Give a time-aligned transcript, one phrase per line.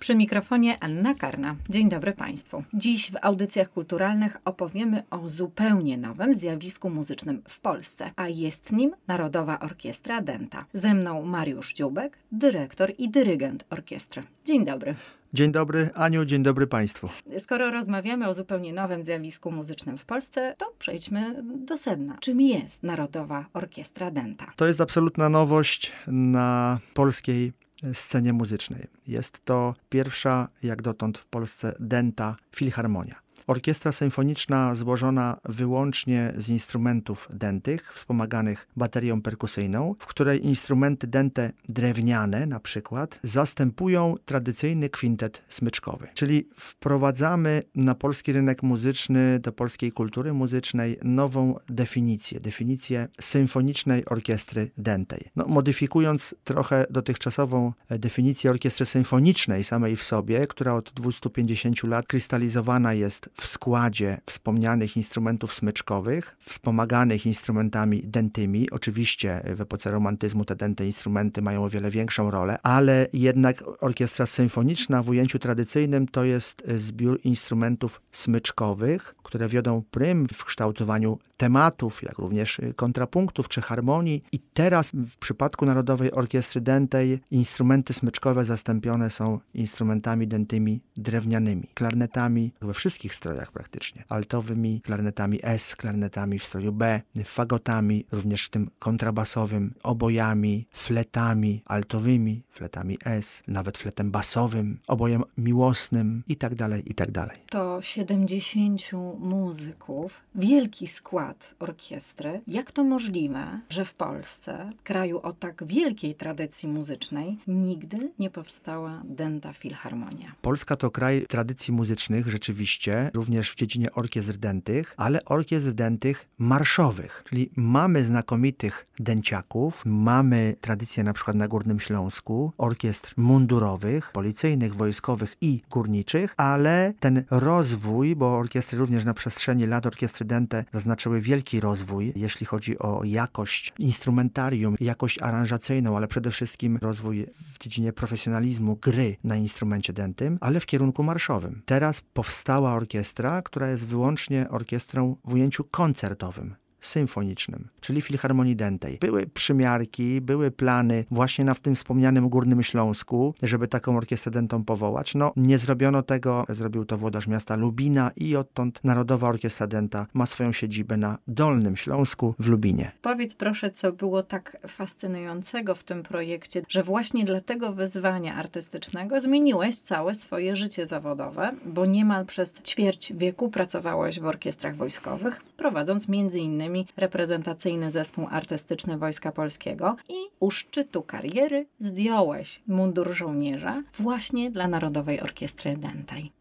[0.00, 1.56] Przy mikrofonie Anna Karna.
[1.68, 2.62] Dzień dobry Państwu.
[2.74, 8.94] Dziś w audycjach kulturalnych opowiemy o zupełnie nowym zjawisku muzycznym w Polsce, a jest nim
[9.08, 10.64] Narodowa Orkiestra Denta.
[10.72, 14.22] Ze mną Mariusz Dziubek, dyrektor i dyrygent orkiestry.
[14.44, 14.94] Dzień dobry.
[15.34, 17.08] Dzień dobry Aniu, dzień dobry Państwu.
[17.38, 22.16] Skoro rozmawiamy o zupełnie nowym zjawisku muzycznym w Polsce, to przejdźmy do sedna.
[22.20, 24.52] Czym jest Narodowa Orkiestra Denta?
[24.56, 27.52] To jest absolutna nowość na polskiej
[27.92, 28.86] scenie muzycznej.
[29.06, 33.14] Jest to pierwsza jak dotąd w Polsce denta filharmonia.
[33.46, 42.46] Orkiestra symfoniczna złożona wyłącznie z instrumentów dętych, wspomaganych baterią perkusyjną, w której instrumenty dęte drewniane
[42.46, 46.08] na przykład zastępują tradycyjny kwintet smyczkowy.
[46.14, 54.70] Czyli wprowadzamy na polski rynek muzyczny, do polskiej kultury muzycznej nową definicję, definicję symfonicznej orkiestry
[54.78, 55.20] dętej.
[55.36, 62.94] No, modyfikując trochę dotychczasową definicję orkiestry symfonicznej samej w sobie, która od 250 lat krystalizowana
[62.94, 68.70] jest w składzie wspomnianych instrumentów smyczkowych, wspomaganych instrumentami dentymi.
[68.70, 74.26] Oczywiście w epoce romantyzmu te dęte instrumenty mają o wiele większą rolę, ale jednak orkiestra
[74.26, 82.02] symfoniczna w ujęciu tradycyjnym to jest zbiór instrumentów smyczkowych, które wiodą prym w kształtowaniu tematów,
[82.02, 84.22] jak również kontrapunktów czy harmonii.
[84.32, 92.52] I teraz w przypadku Narodowej Orkiestry Dętej instrumenty smyczkowe zastąpione są instrumentami dętymi drewnianymi, klarnetami
[92.60, 99.74] we wszystkich strojach praktycznie, altowymi, klarnetami S, klarnetami w stroju B, fagotami, również tym kontrabasowym,
[99.82, 107.10] obojami, fletami altowymi, fletami S, nawet fletem basowym, obojem miłosnym i tak dalej, i tak
[107.10, 107.36] dalej.
[107.50, 108.80] To 70
[109.18, 112.40] muzyków, wielki skład orkiestry.
[112.46, 119.02] Jak to możliwe, że w Polsce, kraju o tak wielkiej tradycji muzycznej, nigdy nie powstała
[119.04, 120.32] dęta filharmonia?
[120.42, 127.22] Polska to kraj tradycji muzycznych, rzeczywiście, również w dziedzinie orkiestr dętych, ale orkiestr dętych marszowych,
[127.28, 135.36] czyli mamy znakomitych dęciaków, mamy tradycję na przykład na Górnym Śląsku, orkiestr mundurowych, policyjnych, wojskowych
[135.40, 141.60] i górniczych, ale ten rozwój, bo orkiestry również na przestrzeni lat orkiestry dęte zaznaczyły wielki
[141.60, 148.76] rozwój, jeśli chodzi o jakość instrumentarium, jakość aranżacyjną, ale przede wszystkim rozwój w dziedzinie profesjonalizmu
[148.76, 151.62] gry na instrumencie dętym, ale w kierunku marszowym.
[151.66, 152.99] Teraz powstała orkiestra,
[153.42, 158.98] która jest wyłącznie orkiestrą w ujęciu koncertowym symfonicznym, czyli Filharmonii Dętej.
[159.00, 164.64] Były przymiarki, były plany właśnie na w tym wspomnianym Górnym Śląsku, żeby taką orkiestrę dętą
[164.64, 165.14] powołać.
[165.14, 170.26] No, nie zrobiono tego, zrobił to włodarz miasta Lubina i odtąd Narodowa Orkiestra Dęta ma
[170.26, 172.92] swoją siedzibę na Dolnym Śląsku w Lubinie.
[173.02, 179.20] Powiedz proszę, co było tak fascynującego w tym projekcie, że właśnie dla tego wyzwania artystycznego
[179.20, 186.08] zmieniłeś całe swoje życie zawodowe, bo niemal przez ćwierć wieku pracowałeś w orkiestrach wojskowych, prowadząc
[186.08, 194.50] między innymi reprezentacyjny zespół artystyczny Wojska Polskiego i u szczytu kariery zdjąłeś mundur żołnierza właśnie
[194.50, 196.32] dla Narodowej Orkiestry Dętej.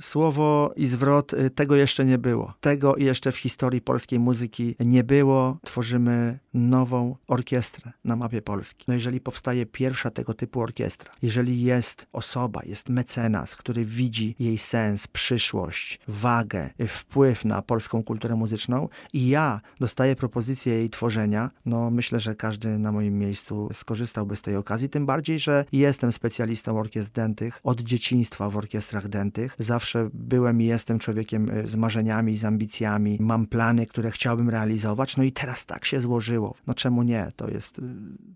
[0.00, 2.52] Słowo i zwrot tego jeszcze nie było.
[2.60, 5.58] Tego jeszcze w historii polskiej muzyki nie było.
[5.64, 8.84] Tworzymy nową orkiestrę na mapie Polski.
[8.88, 14.58] No jeżeli powstaje pierwsza tego typu orkiestra, jeżeli jest osoba, jest mecenas, który widzi jej
[14.58, 21.90] sens, przyszłość, wagę, wpływ na polską kulturę muzyczną i ja dostaję propozycję jej tworzenia, no
[21.90, 26.78] myślę, że każdy na moim miejscu skorzystałby z tej okazji, tym bardziej, że jestem specjalistą
[26.78, 29.56] orkiestr dętych od dzieciństwa w orkiestrach dętych.
[29.58, 33.18] Zawsze byłem i jestem człowiekiem z marzeniami, z ambicjami.
[33.20, 36.54] Mam plany, które chciałbym realizować, no i teraz tak się złożyło.
[36.66, 37.32] No czemu nie?
[37.36, 37.80] To jest,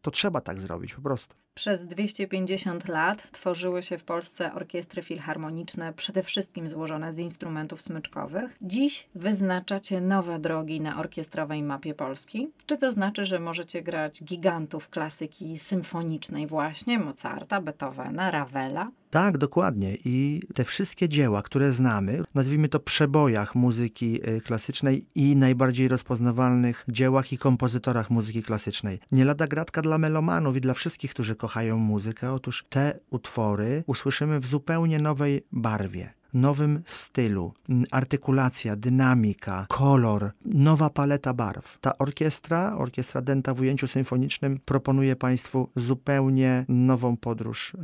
[0.02, 1.34] to trzeba tak zrobić po prostu.
[1.58, 8.56] Przez 250 lat tworzyły się w Polsce orkiestry filharmoniczne, przede wszystkim złożone z instrumentów smyczkowych.
[8.62, 12.50] Dziś wyznaczacie nowe drogi na orkiestrze mapie Polski?
[12.66, 18.90] Czy to znaczy, że możecie grać gigantów klasyki symfonicznej właśnie, Mozarta, Beethovena, Ravela?
[19.10, 19.96] Tak, dokładnie.
[20.04, 27.32] I te wszystkie dzieła, które znamy, nazwijmy to przebojach muzyki klasycznej i najbardziej rozpoznawalnych dziełach
[27.32, 28.98] i kompozytorach muzyki klasycznej.
[29.12, 32.32] Nie lada gratka dla melomanów i dla wszystkich, którzy kochają muzykę.
[32.32, 37.52] Otóż te utwory usłyszymy w zupełnie nowej barwie nowym stylu.
[37.90, 41.78] Artykulacja, dynamika, kolor, nowa paleta barw.
[41.80, 47.78] Ta orkiestra, orkiestra Denta w ujęciu symfonicznym proponuje Państwu zupełnie nową podróż y,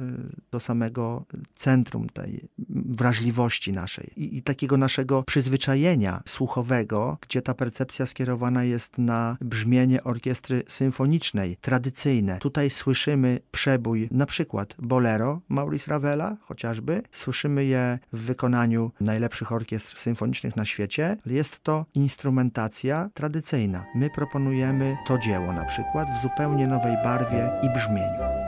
[0.51, 1.25] do samego
[1.55, 8.99] centrum tej wrażliwości naszej i, i takiego naszego przyzwyczajenia słuchowego, gdzie ta percepcja skierowana jest
[8.99, 12.39] na brzmienie orkiestry symfonicznej, tradycyjne.
[12.39, 17.03] Tutaj słyszymy przebój na przykład bolero Maurice Ravela chociażby.
[17.13, 21.17] Słyszymy je w wykonaniu najlepszych orkiestr symfonicznych na świecie.
[21.27, 23.85] Jest to instrumentacja tradycyjna.
[23.95, 28.44] My proponujemy to dzieło na przykład w zupełnie nowej barwie i brzmieniu.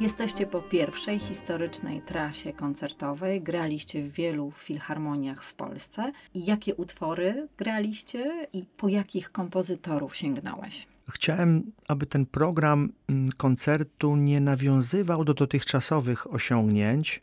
[0.00, 6.12] Jesteście po pierwszej historycznej trasie koncertowej, graliście w wielu filharmoniach w Polsce.
[6.34, 10.86] Jakie utwory graliście i po jakich kompozytorów sięgnąłeś?
[11.10, 17.22] Chciałem, aby ten program mm, koncertu nie nawiązywał do dotychczasowych osiągnięć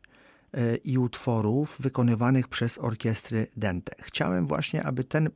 [0.53, 3.95] e, i utworów wykonywanych przez orkiestry Dente.
[3.99, 5.29] Chciałem właśnie, aby ten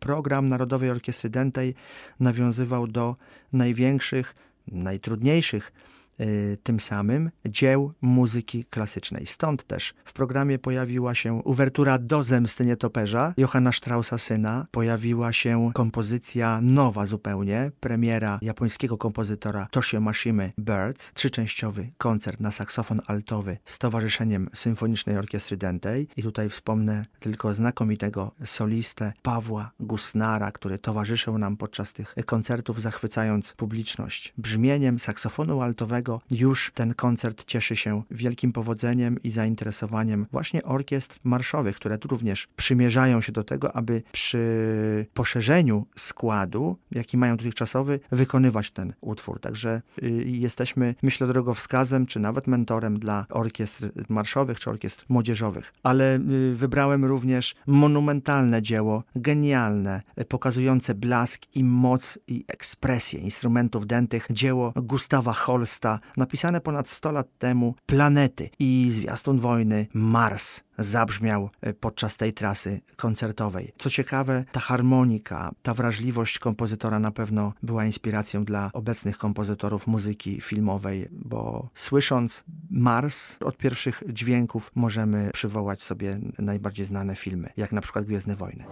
[0.00, 1.74] program Narodowej Orkiestry Dentej
[2.20, 3.16] nawiązywał do
[3.52, 4.34] największych,
[4.68, 5.72] najtrudniejszych
[6.62, 9.26] tym samym dzieł muzyki klasycznej.
[9.26, 13.34] Stąd też w programie pojawiła się uwertura do Zemsty Nietoperza.
[13.36, 21.90] Johanna Straussa syna, pojawiła się kompozycja nowa zupełnie, premiera japońskiego kompozytora Toshio Mashimy Birds, trzyczęściowy
[21.98, 26.08] koncert na saksofon altowy z Towarzyszeniem Symfonicznej Orkiestry Dentej.
[26.16, 33.52] I tutaj wspomnę tylko znakomitego solistę Pawła Gusnara, który towarzyszył nam podczas tych koncertów, zachwycając
[33.52, 41.18] publiczność brzmieniem saksofonu altowego już ten koncert cieszy się wielkim powodzeniem i zainteresowaniem właśnie orkiestr
[41.24, 48.00] marszowych, które tu również przymierzają się do tego, aby przy poszerzeniu składu, jaki mają dotychczasowy,
[48.12, 49.40] wykonywać ten utwór.
[49.40, 55.72] Także y, jesteśmy, myślę, drogowskazem, czy nawet mentorem dla orkiestr marszowych, czy orkiestr młodzieżowych.
[55.82, 64.26] Ale y, wybrałem również monumentalne dzieło, genialne, pokazujące blask i moc i ekspresję instrumentów dętych,
[64.30, 71.72] dzieło Gustawa Holsta, napisane ponad 100 lat temu Planety i zwiastun wojny Mars zabrzmiał e,
[71.72, 73.72] podczas tej trasy koncertowej.
[73.78, 80.40] Co ciekawe, ta harmonika, ta wrażliwość kompozytora na pewno była inspiracją dla obecnych kompozytorów muzyki
[80.40, 87.80] filmowej, bo słysząc Mars od pierwszych dźwięków możemy przywołać sobie najbardziej znane filmy, jak na
[87.80, 88.64] przykład Gwiezdne Wojny.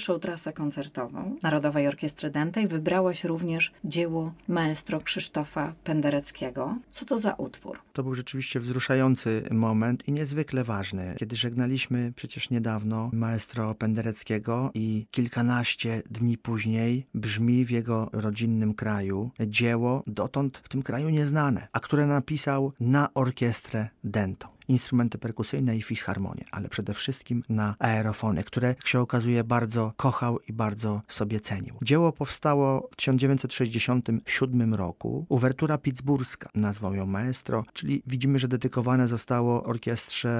[0.00, 6.76] Pierwszą trasę koncertową Narodowej Orkiestry Dętej wybrałaś również dzieło maestro Krzysztofa Pendereckiego.
[6.90, 7.78] Co to za utwór?
[7.92, 15.06] To był rzeczywiście wzruszający moment i niezwykle ważny, kiedy żegnaliśmy przecież niedawno maestro Pendereckiego i
[15.10, 21.80] kilkanaście dni później brzmi w jego rodzinnym kraju dzieło dotąd w tym kraju nieznane, a
[21.80, 28.68] które napisał na orkiestrę dentą instrumenty perkusyjne i fisharmonię, ale przede wszystkim na aerofony, które,
[28.68, 31.74] jak się okazuje, bardzo kochał i bardzo sobie cenił.
[31.82, 35.26] Dzieło powstało w 1967 roku.
[35.28, 40.30] Uwertura pittsburska, nazwał ją maestro, czyli widzimy, że dedykowane zostało orkiestrze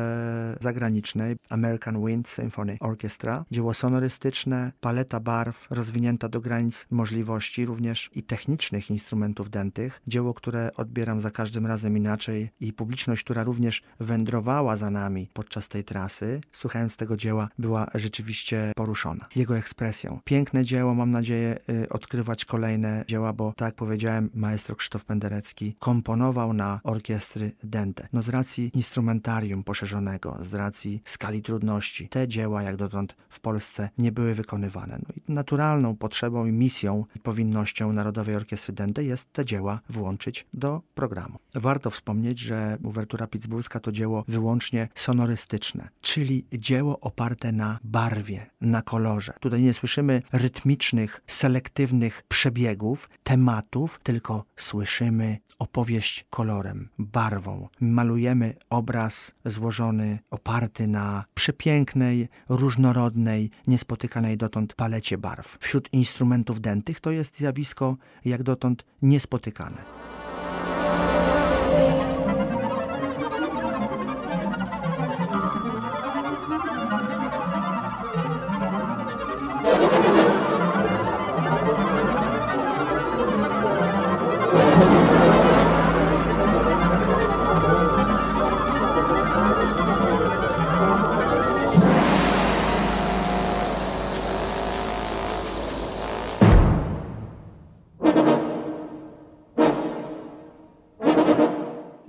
[0.60, 3.44] zagranicznej American Wind Symphony Orchestra.
[3.50, 10.02] Dzieło sonorystyczne, paleta barw rozwinięta do granic możliwości również i technicznych instrumentów dętych.
[10.06, 15.28] Dzieło, które odbieram za każdym razem inaczej i publiczność, która również wędruje wędrowała za nami
[15.32, 19.26] podczas tej trasy, słuchając tego dzieła, była rzeczywiście poruszona.
[19.36, 20.20] Jego ekspresją.
[20.24, 25.76] Piękne dzieło, mam nadzieję y, odkrywać kolejne dzieła, bo tak jak powiedziałem, maestro Krzysztof Penderecki
[25.78, 28.08] komponował na orkiestry Dente.
[28.12, 33.88] No z racji instrumentarium poszerzonego, z racji skali trudności, te dzieła jak dotąd w Polsce
[33.98, 34.98] nie były wykonywane.
[35.02, 40.46] No i naturalną potrzebą i misją i powinnością Narodowej Orkiestry Dente jest te dzieła włączyć
[40.54, 41.38] do programu.
[41.54, 48.47] Warto wspomnieć, że uwertura pittsburgska to dzieło dzieło wyłącznie sonorystyczne, czyli dzieło oparte na barwie,
[48.61, 49.33] na kolorze.
[49.40, 57.69] Tutaj nie słyszymy rytmicznych, selektywnych przebiegów, tematów, tylko słyszymy opowieść kolorem, barwą.
[57.80, 65.57] Malujemy obraz złożony, oparty na przepięknej, różnorodnej, niespotykanej dotąd palecie barw.
[65.61, 70.00] Wśród instrumentów dętych to jest zjawisko jak dotąd niespotykane.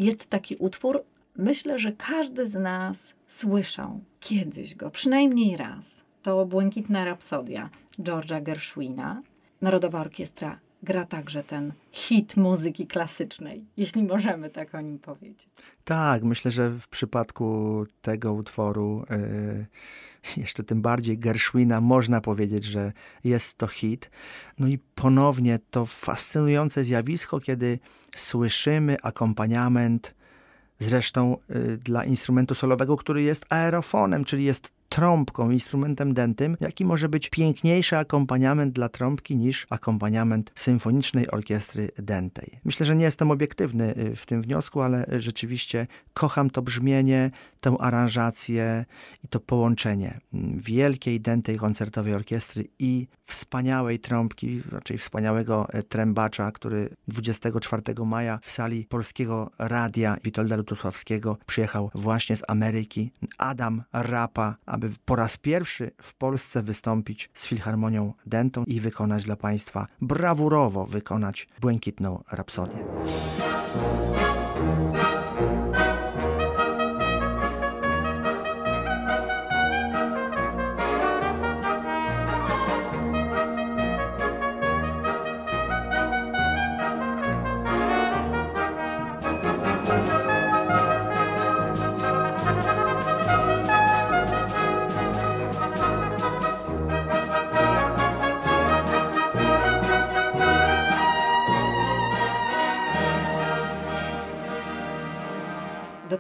[0.02, 1.04] Jest taki utwór,
[1.38, 6.02] myślę, że każdy z nas słyszał kiedyś go, przynajmniej raz.
[6.22, 9.22] To Błękitna Rapsodia George'a Gershwina.
[9.62, 15.50] Narodowa Orkiestra gra także ten hit muzyki klasycznej, jeśli możemy tak o nim powiedzieć.
[15.84, 19.66] Tak, myślę, że w przypadku tego utworu, yy,
[20.38, 24.12] jeszcze tym bardziej Gershwina, można powiedzieć, że jest to hit.
[24.60, 27.80] No i ponownie to fascynujące zjawisko, kiedy
[28.16, 30.16] słyszymy akompaniament,
[30.80, 37.10] zresztą yy, dla instrumentu solowego, który jest aerofonem, czyli jest trąbką, instrumentem dętym, jaki może
[37.10, 42.60] być piękniejszy akompaniament dla trąbki niż akompaniament symfonicznej orkiestry dętej.
[42.66, 47.32] Myślę, że nie jestem obiektywny y, w tym wniosku, ale rzeczywiście kocham to brzmienie,
[47.62, 48.86] tę aranżację
[49.24, 50.20] i to połączenie
[50.58, 58.52] wielkiej dętej koncertowej orkiestry i wspaniałej trąbki, raczej wspaniałego e, trębacza, który 24 maja w
[58.52, 63.12] sali Polskiego Radia Witolda Lutosławskiego przyjechał właśnie z Ameryki.
[63.38, 69.36] Adam Rapa, aby po raz pierwszy w Polsce wystąpić z Filharmonią Dentą i wykonać dla
[69.36, 72.78] Państwa, brawurowo wykonać Błękitną Rapsodię.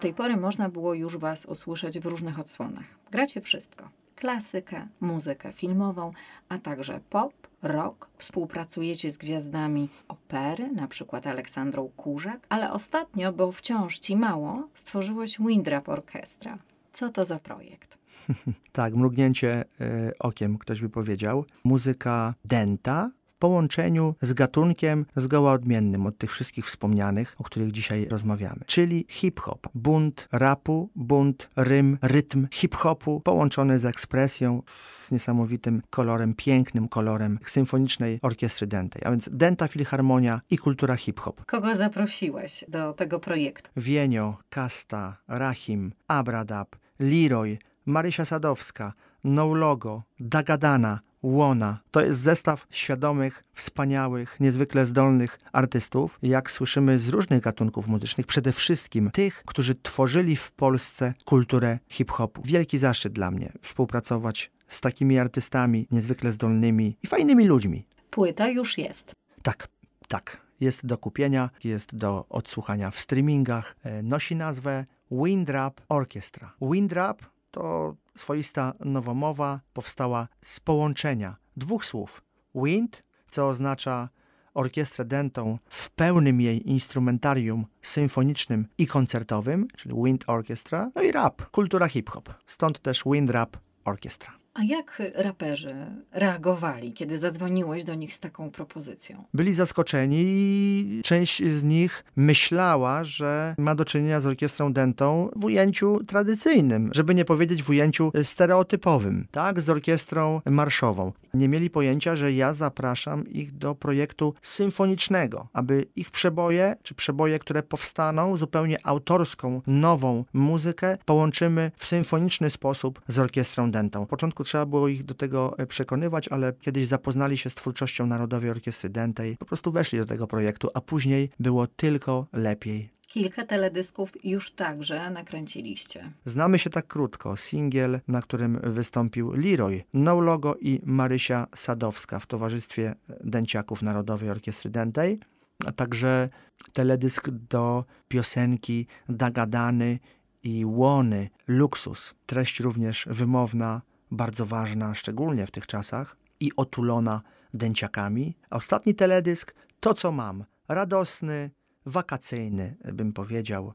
[0.01, 2.83] Tej pory można było już Was usłyszeć w różnych odsłonach.
[3.11, 3.89] Gracie wszystko.
[4.15, 6.11] Klasykę, muzykę filmową,
[6.49, 8.09] a także pop, rock.
[8.17, 15.39] Współpracujecie z gwiazdami opery, na przykład Aleksandrą Kurzak, ale ostatnio, bo wciąż Ci mało, stworzyłeś
[15.39, 16.57] Windrap Orchestra.
[16.93, 17.97] Co to za projekt?
[18.71, 21.45] tak, mrugnięcie y, okiem, ktoś by powiedział.
[21.63, 28.61] Muzyka denta, połączeniu z gatunkiem zgoła odmiennym od tych wszystkich wspomnianych, o których dzisiaj rozmawiamy.
[28.65, 29.67] Czyli hip-hop.
[29.75, 34.61] Bunt rapu, bunt rym, rytm hip-hopu połączony z ekspresją,
[35.07, 39.01] z niesamowitym kolorem, pięknym kolorem symfonicznej orkiestry dentej.
[39.05, 41.45] A więc denta filharmonia i kultura hip-hop.
[41.45, 43.71] Kogo zaprosiłeś do tego projektu?
[43.77, 48.93] Wienio, Kasta, Rahim, Abradab, Leroy, Marysia Sadowska,
[49.23, 51.79] No Logo, Dagadana, Łona.
[51.91, 58.51] To jest zestaw świadomych, wspaniałych, niezwykle zdolnych artystów, jak słyszymy z różnych gatunków muzycznych, przede
[58.51, 62.41] wszystkim tych, którzy tworzyli w Polsce kulturę hip-hopu.
[62.45, 67.85] Wielki zaszczyt dla mnie współpracować z takimi artystami niezwykle zdolnymi i fajnymi ludźmi.
[68.09, 69.11] Płyta już jest.
[69.43, 69.67] Tak,
[70.07, 70.41] tak.
[70.59, 73.75] Jest do kupienia, jest do odsłuchania w streamingach.
[73.83, 76.53] E, nosi nazwę Windrap Orchestra.
[76.61, 82.23] Windrap to swoista nowomowa powstała z połączenia dwóch słów.
[82.55, 84.09] Wind, co oznacza
[84.53, 91.49] orkiestrę dentą w pełnym jej instrumentarium symfonicznym i koncertowym, czyli Wind Orchestra, no i rap,
[91.49, 92.33] kultura hip-hop.
[92.45, 94.40] Stąd też Wind Rap Orchestra.
[94.53, 95.75] A jak raperzy
[96.11, 99.23] reagowali, kiedy zadzwoniłeś do nich z taką propozycją?
[99.33, 105.45] Byli zaskoczeni i część z nich myślała, że ma do czynienia z orkiestrą dentą w
[105.45, 111.13] ujęciu tradycyjnym, żeby nie powiedzieć w ujęciu stereotypowym, tak, z orkiestrą marszową.
[111.33, 117.39] Nie mieli pojęcia, że ja zapraszam ich do projektu symfonicznego, aby ich przeboje, czy przeboje,
[117.39, 124.05] które powstaną, zupełnie autorską, nową muzykę połączymy w symfoniczny sposób z orkiestrą dentą.
[124.05, 128.07] Początku początku trzeba było ich do tego e, przekonywać, ale kiedyś zapoznali się z twórczością
[128.07, 132.89] Narodowej Orkiestry Dentej, po prostu weszli do tego projektu, a później było tylko lepiej.
[133.07, 136.11] Kilka teledysków już także nakręciliście.
[136.25, 137.37] Znamy się tak krótko.
[137.37, 144.69] Singiel, na którym wystąpił Leroy, No Logo i Marysia Sadowska w towarzystwie Dęciaków Narodowej Orkiestry
[144.69, 145.19] Dętej,
[145.65, 146.29] a także
[146.73, 149.99] teledysk do piosenki Dagadany
[150.43, 152.13] i Łony, Luksus.
[152.25, 153.81] Treść również wymowna,
[154.11, 157.21] bardzo ważna, szczególnie w tych czasach, i otulona
[157.53, 158.37] dęciakami.
[158.49, 161.51] A ostatni teledysk To, co mam, radosny,
[161.85, 163.73] wakacyjny, bym powiedział,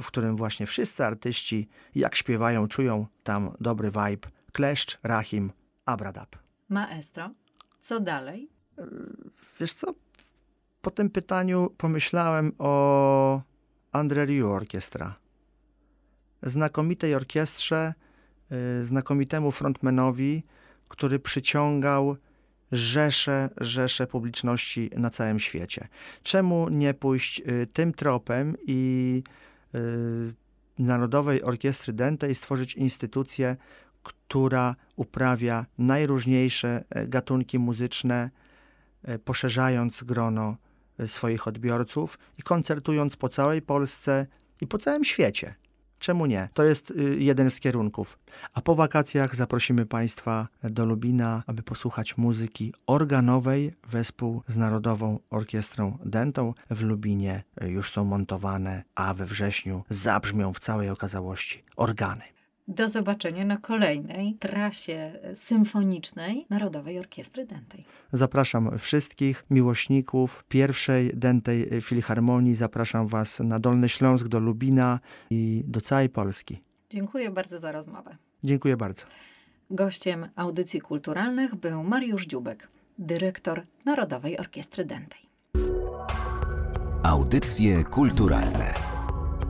[0.00, 4.28] w którym właśnie wszyscy artyści, jak śpiewają, czują tam dobry vibe.
[4.52, 5.52] Kleszcz, Rahim,
[5.86, 6.36] Abradab.
[6.68, 7.30] Maestro,
[7.80, 8.50] co dalej?
[9.60, 9.94] Wiesz co,
[10.82, 13.42] po tym pytaniu pomyślałem o
[13.92, 15.14] André Rieu Orkiestra.
[16.42, 17.94] Znakomitej orkiestrze,
[18.82, 20.42] znakomitemu frontmanowi,
[20.88, 22.16] który przyciągał
[22.72, 25.88] rzesze, rzesze publiczności na całym świecie.
[26.22, 29.22] Czemu nie pójść y, tym tropem i
[29.74, 29.78] y,
[30.78, 33.56] Narodowej Orkiestry Dętej stworzyć instytucję,
[34.02, 38.30] która uprawia najróżniejsze e, gatunki muzyczne,
[39.02, 40.56] e, poszerzając grono
[40.98, 44.26] e, swoich odbiorców i koncertując po całej Polsce
[44.60, 45.54] i po całym świecie.
[45.98, 46.48] Czemu nie?
[46.54, 48.18] To jest y, jeden z kierunków.
[48.54, 55.98] A po wakacjach zaprosimy Państwa do Lubina, aby posłuchać muzyki organowej wespół z Narodową Orkiestrą
[56.04, 56.54] Dentą.
[56.70, 62.37] W Lubinie już są montowane, a we wrześniu zabrzmią w całej okazałości organy.
[62.68, 67.84] Do zobaczenia na kolejnej trasie symfonicznej Narodowej Orkiestry Dętej.
[68.12, 72.54] Zapraszam wszystkich miłośników pierwszej Dętej Filharmonii.
[72.54, 76.62] Zapraszam Was na Dolny Śląsk, do Lubina i do całej Polski.
[76.90, 78.16] Dziękuję bardzo za rozmowę.
[78.44, 79.02] Dziękuję bardzo.
[79.70, 85.20] Gościem audycji kulturalnych był Mariusz Dziubek, dyrektor Narodowej Orkiestry Dętej.
[87.02, 88.74] Audycje kulturalne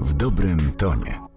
[0.01, 1.28] w dobrym tonie.